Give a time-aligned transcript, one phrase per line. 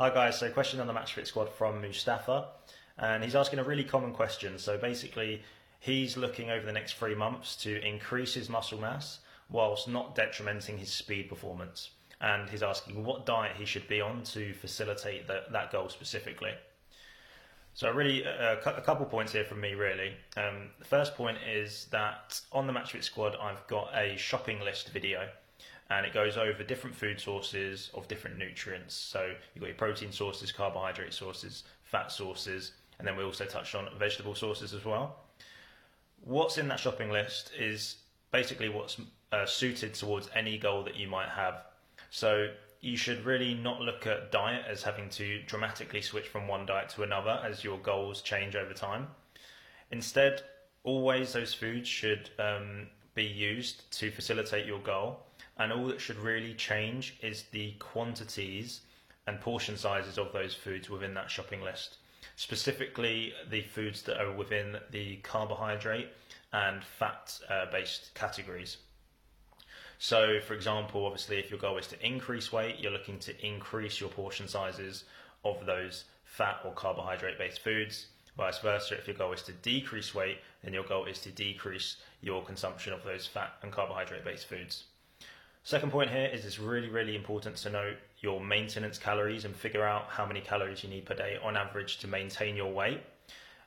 [0.00, 2.46] Hi guys, so question on the Match Fit squad from Mustafa,
[2.96, 4.58] and he's asking a really common question.
[4.58, 5.42] So basically,
[5.78, 9.18] he's looking over the next three months to increase his muscle mass
[9.50, 11.90] whilst not detrimenting his speed performance.
[12.18, 16.52] And he's asking what diet he should be on to facilitate that, that goal specifically.
[17.74, 20.14] So, really, a, a couple points here from me, really.
[20.34, 24.88] Um, the first point is that on the MatchFit squad, I've got a shopping list
[24.88, 25.28] video
[25.90, 28.94] and it goes over different food sources of different nutrients.
[28.94, 33.74] So, you've got your protein sources, carbohydrate sources, fat sources, and then we also touched
[33.74, 35.16] on vegetable sources as well.
[36.22, 37.96] What's in that shopping list is
[38.30, 38.98] basically what's
[39.32, 41.64] uh, suited towards any goal that you might have.
[42.10, 42.50] So
[42.80, 46.88] you should really not look at diet as having to dramatically switch from one diet
[46.90, 49.08] to another as your goals change over time.
[49.90, 50.42] Instead,
[50.84, 55.20] always those foods should um, be used to facilitate your goal,
[55.60, 58.80] and all that should really change is the quantities
[59.26, 61.98] and portion sizes of those foods within that shopping list.
[62.36, 66.08] Specifically, the foods that are within the carbohydrate
[66.54, 68.78] and fat uh, based categories.
[69.98, 74.00] So, for example, obviously, if your goal is to increase weight, you're looking to increase
[74.00, 75.04] your portion sizes
[75.44, 78.06] of those fat or carbohydrate based foods.
[78.34, 81.96] Vice versa, if your goal is to decrease weight, then your goal is to decrease
[82.22, 84.84] your consumption of those fat and carbohydrate based foods.
[85.62, 89.84] Second point here is it's really, really important to note your maintenance calories and figure
[89.84, 93.00] out how many calories you need per day on average to maintain your weight.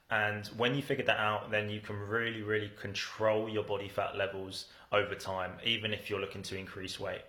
[0.10, 4.18] And when you figure that out, then you can really, really control your body fat
[4.18, 7.22] levels over time, even if you're looking to increase weight.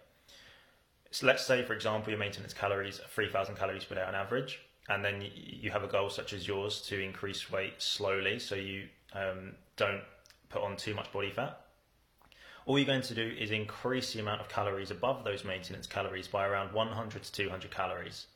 [1.10, 4.60] So let's say, for example, your maintenance calories are 3,000 calories per day on average,
[4.88, 8.88] and then you have a goal such as yours to increase weight slowly so you
[9.12, 10.02] um, don't
[10.48, 11.63] put on too much body fat.
[12.66, 16.28] All you're going to do is increase the amount of calories above those maintenance calories
[16.28, 18.26] by around 100 to 200 calories.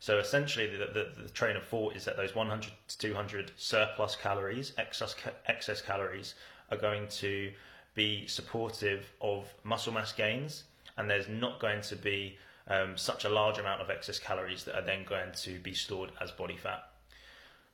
[0.00, 4.16] So essentially, the, the, the, train of thought is that those 100 to 200 surplus
[4.16, 5.14] calories, excess,
[5.46, 6.34] excess calories,
[6.70, 7.52] are going to
[7.94, 10.64] be supportive of muscle mass gains,
[10.96, 14.74] and there's not going to be um, such a large amount of excess calories that
[14.74, 16.82] are then going to be stored as body fat.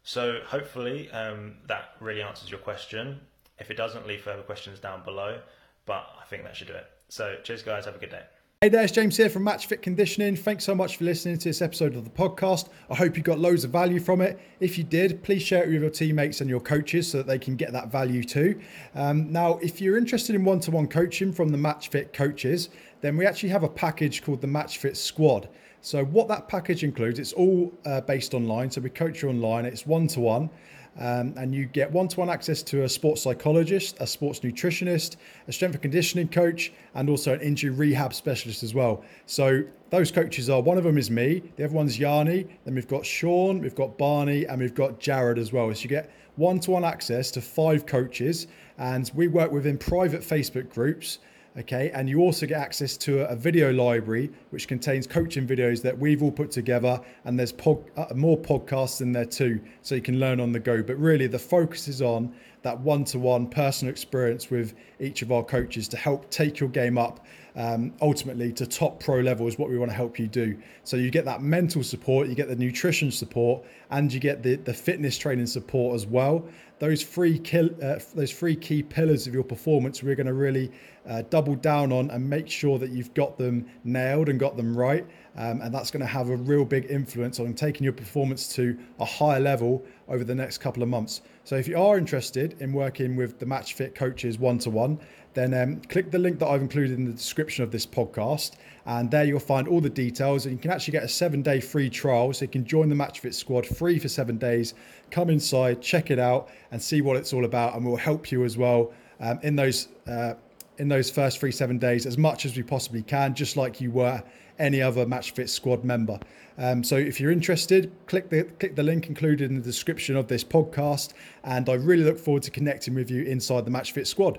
[0.03, 3.21] So hopefully um, that really answers your question.
[3.59, 5.41] If it doesn't, leave further questions down below,
[5.87, 6.87] but I think that should do it.
[7.09, 7.87] So cheers, guys.
[7.87, 8.23] Have a good day.
[8.63, 10.35] Hey there, it's James here from Match Fit Conditioning.
[10.35, 12.71] Thanks so much for listening to this episode of the podcast.
[12.91, 14.41] I hope you got loads of value from it.
[14.61, 17.39] If you did, please share it with your teammates and your coaches so that they
[17.39, 18.59] can get that value too.
[18.95, 22.71] Um, now, if you're interested in one to one coaching from the Match Fit coaches,
[23.03, 25.51] then we actually have a package called the Match Fit Squad.
[25.83, 28.71] So, what that package includes, it's all uh, based online.
[28.71, 30.51] So, we coach you online, it's one to one.
[30.99, 35.17] Um, and you get one to one access to a sports psychologist, a sports nutritionist,
[35.47, 39.05] a strength and conditioning coach, and also an injury rehab specialist as well.
[39.27, 42.89] So, those coaches are one of them is me, the other one's Yanni, then we've
[42.89, 45.73] got Sean, we've got Barney, and we've got Jared as well.
[45.75, 48.47] So, you get one to one access to five coaches,
[48.79, 51.19] and we work within private Facebook groups
[51.59, 51.91] okay?
[51.91, 56.23] And you also get access to a, video library which contains coaching videos that we've
[56.23, 60.19] all put together and there's pod, uh, more podcasts in there too so you can
[60.19, 60.83] learn on the go.
[60.83, 65.87] But really the focus is on that one-to-one personal experience with each of our coaches
[65.89, 67.25] to help take your game up
[67.57, 70.57] um, ultimately to top pro level is what we want to help you do.
[70.85, 74.57] So you get that mental support you get the nutrition support and you get the,
[74.57, 76.47] the fitness training support as well.
[76.79, 80.71] Those three kill, uh, those three key pillars of your performance we're going to really
[81.09, 84.77] uh, double down on and make sure that you've got them nailed and got them
[84.77, 85.07] right
[85.37, 88.79] um, and that's going to have a real big influence on taking your performance to
[88.99, 92.75] a higher level over the next couple of months so if you are interested in
[92.75, 95.01] working with the match fit coaches one to one
[95.37, 98.53] then um, click the link that I've included in the description of this podcast.
[98.87, 100.47] And there you'll find all the details.
[100.47, 102.33] And you can actually get a seven day free trial.
[102.33, 104.73] So you can join the MatchFit squad free for seven days.
[105.11, 107.77] Come inside, check it out, and see what it's all about.
[107.77, 109.89] And we'll help you as well um, in those.
[110.07, 110.35] Uh,
[110.79, 113.91] in those first three seven days as much as we possibly can, just like you
[113.91, 114.23] were
[114.59, 116.19] any other MatchFit squad member.
[116.59, 120.29] Um, so if you're interested, click the click the link included in the description of
[120.29, 121.13] this podcast,
[121.45, 124.39] and I really look forward to connecting with you inside the MatchFit squad.